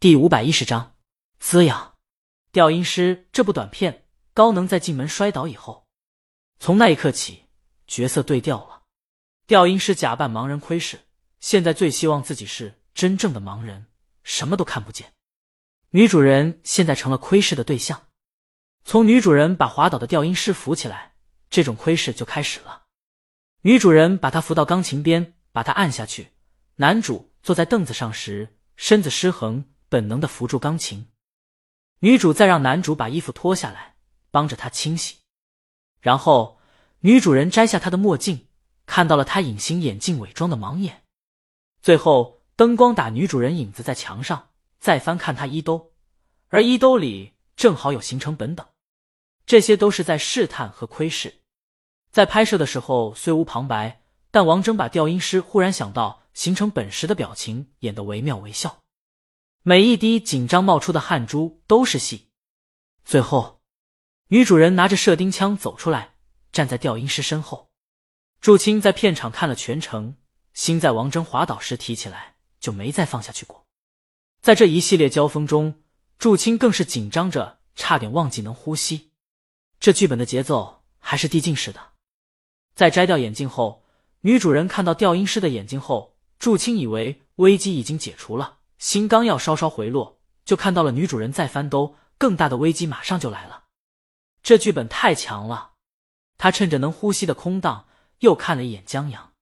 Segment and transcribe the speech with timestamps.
[0.00, 0.96] 第五百一十章
[1.40, 1.98] 滋养。
[2.52, 5.86] 调音师这部短片，高能在进门摔倒以后，
[6.58, 7.44] 从那一刻起，
[7.86, 8.84] 角色对调了。
[9.46, 11.00] 调音师假扮盲人窥视，
[11.38, 13.88] 现在最希望自己是真正的盲人，
[14.22, 15.12] 什么都看不见。
[15.90, 18.06] 女主人现在成了窥视的对象。
[18.86, 21.12] 从女主人把滑倒的调音师扶起来，
[21.50, 22.84] 这种窥视就开始了。
[23.60, 26.28] 女主人把他扶到钢琴边，把他按下去。
[26.76, 29.66] 男主坐在凳子上时，身子失衡。
[29.90, 31.08] 本能的扶住钢琴，
[31.98, 33.96] 女主再让男主把衣服脱下来，
[34.30, 35.16] 帮着他清洗。
[36.00, 36.60] 然后
[37.00, 38.46] 女主人摘下他的墨镜，
[38.86, 41.02] 看到了他隐形眼镜伪装的盲眼。
[41.82, 45.90] 最后灯光打女主人影子在墙上，再翻看他衣兜，
[46.50, 48.64] 而衣兜里正好有行程本等。
[49.44, 51.40] 这些都是在试探和窥视。
[52.12, 58.79] 在拍摄的时候虽无旁白，但王峥把调音师忽然想到行程本时的表情演得惟妙惟肖。
[59.62, 62.30] 每一滴紧张冒出的汗珠都是戏。
[63.04, 63.60] 最后，
[64.28, 66.14] 女主人拿着射钉枪走出来，
[66.50, 67.70] 站在调音师身后。
[68.40, 70.16] 祝青在片场看了全程，
[70.54, 73.66] 心在王峥滑倒时提起来，就没再放下去过。
[74.40, 75.82] 在这一系列交锋中，
[76.18, 79.10] 祝青更是紧张着，差点忘记能呼吸。
[79.78, 81.88] 这剧本的节奏还是递进式的。
[82.74, 83.84] 在摘掉眼镜后，
[84.22, 88.59] 女主人看到调音师的眼睛后，祝青以为危机已经解除了。
[88.80, 93.66] 心刚要稍稍回落，就看到了女主人在翻兜，更大的危机马上就来了。
[94.42, 95.74] 这剧本太强了。
[96.38, 97.86] 他趁着能呼吸的空档，
[98.20, 99.34] 又看了一眼江阳。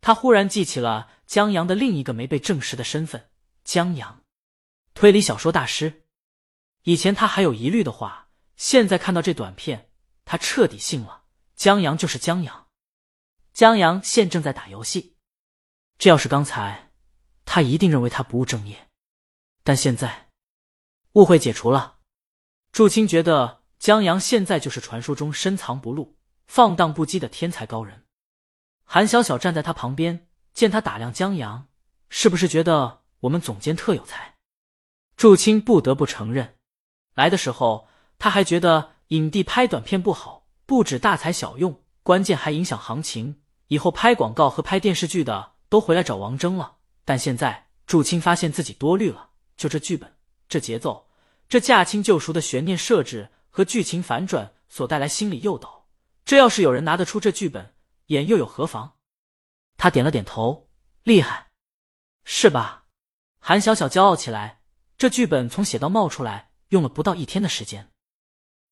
[0.00, 3.30] 他忽然记起了江阳的另一个没被证实的身份——
[3.62, 4.24] 江阳，
[4.92, 6.02] 推理小说大师。
[6.82, 9.90] 以前他还有疑虑的话，现在看到这短片，
[10.24, 11.22] 他彻底信了。
[11.54, 12.66] 江阳就是江阳。
[13.52, 15.16] 江阳现正在打游戏。
[15.96, 16.85] 这要是刚才……
[17.46, 18.88] 他一定认为他不务正业，
[19.64, 20.28] 但现在
[21.12, 21.96] 误会解除了。
[22.72, 28.04] 祝青觉得江阳现在就是传说中深藏不露、放荡不羁的天才高人。
[28.84, 31.68] 韩小小站在他旁边，见他打量江阳，
[32.10, 34.34] 是不是觉得我们总监特有才？
[35.16, 36.56] 祝青不得不承认，
[37.14, 43.40] 来的时候他还觉得影帝拍短片不好，不止大材小用，关键还影响行情。
[43.68, 46.75] 以后拍广告和拍电视剧的都回来找王峥了。
[47.06, 50.14] 但现在祝青发现自己多虑了，就这剧本、
[50.48, 51.08] 这节奏、
[51.48, 55.86] 这驾轻就熟的悬念设置和剧情反转所带来心理诱导，
[56.24, 57.74] 这要是有人拿得出这剧本
[58.08, 58.96] 演，又有何妨？
[59.78, 60.68] 他点了点头，
[61.04, 61.46] 厉害，
[62.24, 62.86] 是吧？
[63.38, 64.62] 韩小小骄傲起来。
[64.98, 67.92] 这剧本从写到冒出来用了不到一天的时间。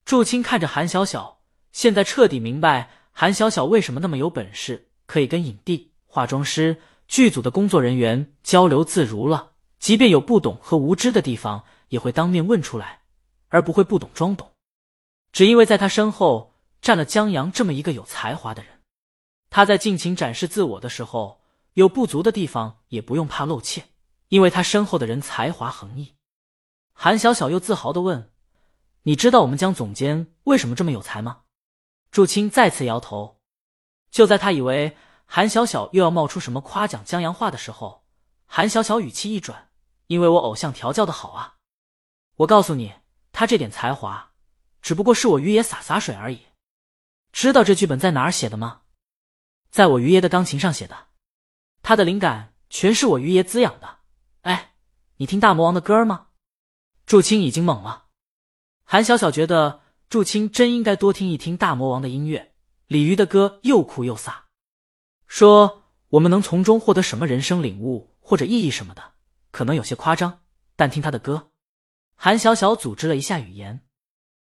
[0.05, 6.81] 祝青看着韩小小，现在彻底明白韩小小为什么那么有本事，可以跟影帝、化妆师。
[7.07, 13.03] 剧组的工作人员交流自如了，即便有不懂和无知的地方，也会当面问出来，
[13.49, 14.51] 而不会不懂装懂。
[15.31, 18.81] 只因为在他身后站了江阳这么一个有才华的人，
[19.51, 21.41] 他在尽情展示自我的时候，
[21.75, 23.85] 有不足的地方也不用怕露怯，
[24.29, 26.15] 因为他身后的人才华横溢。
[26.95, 28.33] 韩小小又自豪的问
[29.05, 31.43] ：“你知道我们江总监为什么这么有才吗？”
[32.11, 33.41] 祝青再次摇头。
[34.11, 34.97] 就在他以为。
[35.27, 38.05] 韩小小又要冒出什么夸奖江阳话的时候，
[38.47, 39.71] 韩小小语气一转
[40.07, 41.57] ：“因为我偶像调教的好啊！
[42.37, 42.95] 我告诉你，
[43.33, 44.33] 他这点才华，
[44.81, 46.47] 只不过是我于爷洒洒水而已。
[47.33, 48.83] 知道这剧本在哪儿写的吗？
[49.71, 51.09] 在我于爷的钢琴上写的。
[51.83, 53.99] 他的灵感全是我于爷滋养的。
[54.43, 54.75] 哎，
[55.17, 56.29] 你听大魔王的歌吗？”
[57.07, 58.07] 祝青已经懵了。
[58.85, 62.55] 韩小小觉得祝青真应该多听一听大魔王的音乐，
[62.87, 64.44] 李鱼的歌又酷又飒。
[65.27, 69.13] 说我们能从中获得什么人生领悟或者意义什么的，
[69.51, 70.41] 可能有些夸张，
[70.77, 71.51] 但听他的歌，
[72.15, 73.81] 韩小小组织了一下语言，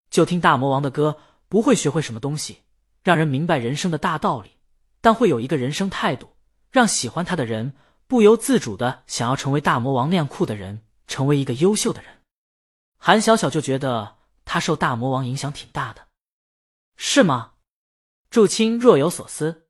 [0.10, 2.64] 就听大魔王的歌，不会学会什么东西，
[3.04, 4.58] 让人明白人生的大道理，
[5.02, 6.36] 但会有一个人生态度，
[6.72, 7.74] 让喜欢他的人
[8.08, 12.24] 不由自主的想要成为大魔王那样酷的人，成为一个优秀的人。
[12.98, 16.08] 韩小小就觉得他受大魔王影响挺大的，
[16.98, 17.54] 是吗？
[18.30, 19.69] 祝青若有所思。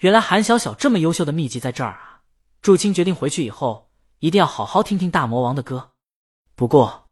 [0.00, 2.22] 原来韩小小这么优秀的秘籍在这儿啊！
[2.62, 5.92] 祝青决定回去以后一定要好好听听大魔王的歌。
[6.54, 7.10] 不过，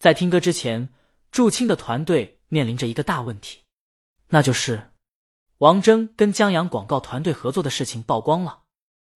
[0.00, 0.92] 在听歌之前，
[1.30, 3.60] 祝青的团队面临着一个大问题，
[4.30, 4.90] 那就是
[5.58, 8.64] 王峥跟江阳广告团队合作的事情曝光了。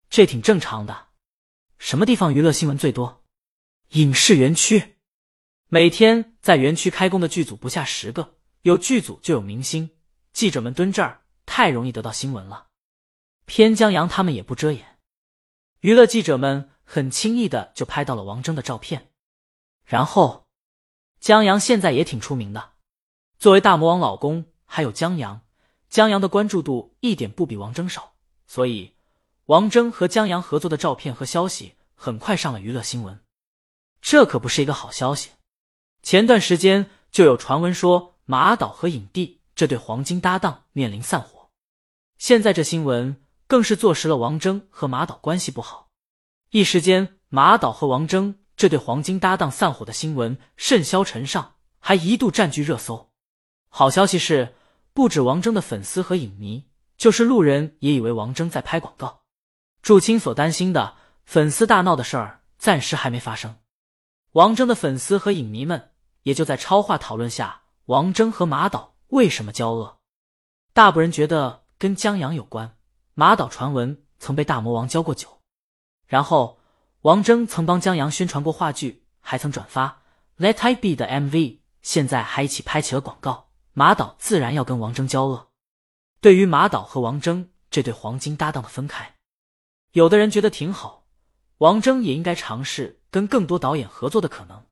[0.08, 1.08] 这挺正常的，
[1.78, 3.24] 什么地方娱乐新闻最多？
[3.90, 4.98] 影视园区。
[5.66, 9.90] 每天在园区开工的剧组不下十个，有剧组就有明星，
[10.32, 12.68] 记者们蹲这儿太容易得到新闻了。
[13.52, 14.96] 偏江阳他们也不遮掩，
[15.80, 19.10] 娱乐记者们很轻易的就拍到了王峥的照片。
[19.84, 20.46] 然后，
[21.18, 22.74] 江阳现在也挺出名的，
[23.40, 25.40] 作为大魔王老公，还有江阳，
[25.88, 28.12] 江阳的关注度一点不比王峥少，
[28.46, 28.94] 所以
[29.46, 33.20] 王峥和江阳合作的照片和消息很快上了娱乐新闻。
[34.00, 35.30] 这可不是一个好消息。
[36.04, 41.50] 前段时间就有传闻说马导和影帝这对黄金搭档面临散伙，
[42.16, 43.20] 现在这新闻
[43.50, 45.88] 更是坐实了王峥和马导关系不好，
[46.50, 48.36] 一时间马导和王峥。
[48.54, 53.10] 这对黄金搭档散伙的新闻甚嚣尘上，还一度占据热搜。
[53.68, 54.54] 好消息是，
[54.92, 59.22] 不止王峥的粉丝和影迷，就是路人也以为王峥在拍广告。
[59.82, 60.94] 祝青所担心的
[61.24, 63.56] 粉丝大闹的事儿暂时还没发生。
[64.32, 65.90] 王峥的粉丝和影迷们
[66.22, 69.98] 也就在超话讨论下，王峥和马导为什么交恶？
[70.72, 72.76] 大部分人觉得跟江阳有关。
[73.20, 75.42] 马导传闻曾被大魔王浇过酒，
[76.06, 76.58] 然后。
[77.02, 80.02] 王峥曾帮江阳宣传过话剧，还曾转发
[80.42, 83.50] 《Let I Be》的 MV，现在还一起拍起了广告。
[83.74, 85.50] 马导自然要跟王峥交恶。
[86.22, 89.16] 对于马导和王峥这对黄金搭档的分开，
[89.92, 91.04] 有的人觉得挺好，
[91.58, 94.64] 王峥也应该尝试跟更多导演合作的可能。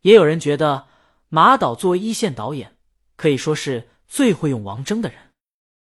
[0.00, 0.86] 也有人觉得
[1.28, 2.78] 马导作为一线导演，
[3.16, 5.32] 可以说是最会用王峥的人。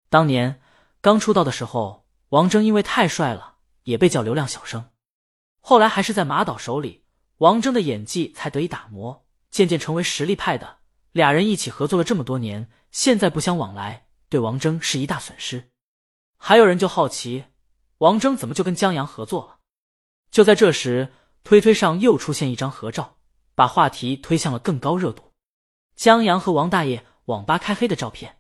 [0.10, 0.60] 当年
[1.08, 4.90] 刚出道的时候，王峥因为太帅了，也被叫流量小生。
[5.62, 7.06] 后来还是在马导手里，
[7.38, 10.80] 王峥的演技才得以打磨，渐渐成为实力派的。
[11.14, 15.72] 俩人一起合作了这么多年，现在不相往来，对王峥是一大损失。
[16.36, 17.46] 还有人就好奇，
[18.00, 19.60] 王峥怎么就跟江阳合作了？
[20.30, 21.14] 就在这时，
[21.46, 23.16] 推推上又出现一张合照，
[23.56, 25.32] 把话题推向了更高热度。
[25.96, 28.40] 江阳和王大爷网吧开黑的照片，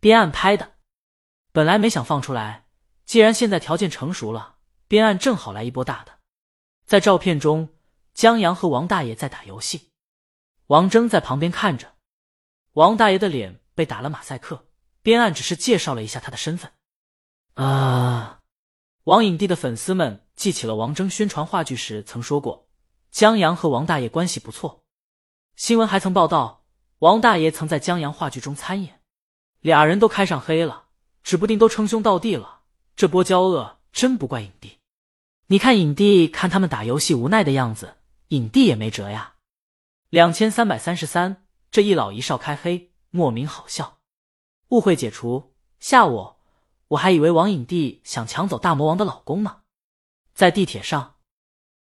[0.00, 0.71] 边岸拍的。
[1.52, 2.64] 本来没想放出来，
[3.04, 4.56] 既然现在条件成熟了，
[4.88, 6.18] 边岸正好来一波大的。
[6.86, 7.68] 在照片中，
[8.14, 9.90] 江阳和王大爷在打游戏，
[10.68, 11.92] 王峥在旁边看着。
[12.72, 14.66] 王大爷的脸被打了马赛克，
[15.02, 16.72] 边岸只是介绍了一下他的身份。
[17.54, 18.40] 啊！
[19.04, 22.66] 王影帝的粉丝们记起了王峥宣传话剧时曾说过，
[23.10, 24.84] 江阳和王大爷关系不错。
[25.56, 26.64] 新闻还曾报道，
[27.00, 29.02] 王大爷曾在江阳话剧中参演，
[29.60, 30.86] 俩人都开上黑了，
[31.22, 32.60] 指不定都称兄道弟了。
[32.94, 34.78] 这波交恶真不怪影帝。
[35.46, 37.96] 你看影帝看他们打游戏无奈的样子，
[38.28, 39.34] 影帝也没辙呀。
[40.10, 43.98] 两千三百三十三，这一老一少开黑，莫名好笑。
[44.68, 46.40] 误会解除，吓我，
[46.88, 49.60] 我还以为王影帝想抢走大魔王的老公呢。
[50.34, 51.16] 在地铁上，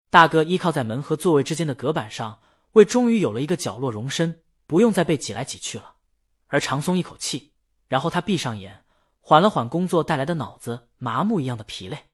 [0.10, 2.42] 大哥依靠在门和座位之间的隔板上，
[2.74, 5.96] 为终于有了一个角落容身，不用再被挤来挤去了，
[6.48, 7.52] 而长松一口气。
[7.88, 8.84] 然后他闭上眼，
[9.22, 12.06] 缓了缓工作带来的脑子麻木一样的疲累，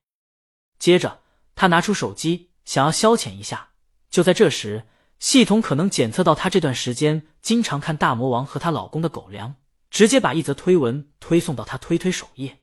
[0.77, 1.24] 接着。
[1.59, 3.71] 他拿出手机，想要消遣一下。
[4.12, 4.86] 就在这时，
[5.18, 9.56] 系统可能检测到他这段时间经常看大魔王和她老公的狗粮，
[9.89, 12.59] 直接把一则推文推送到他推推首页。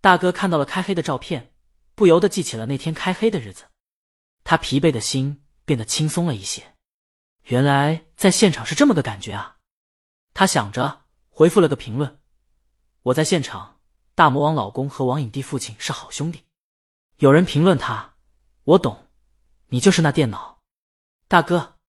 [0.00, 1.52] 大哥看到了开黑的照片，
[1.96, 3.64] 不由得记起了那天开黑的日子，
[4.44, 6.76] 他疲惫的心变得轻松了一些。
[7.46, 9.56] 原来在现场是这么个感觉啊！
[10.32, 12.16] 他想着，回复了个评论
[13.02, 13.80] ：“我在现场，
[14.14, 16.44] 大魔王老公和王影帝父亲是好兄弟。”
[17.18, 18.14] 有人评论他。
[18.64, 19.06] 我懂，
[19.68, 20.60] 你就是那电脑
[21.26, 21.79] 大哥。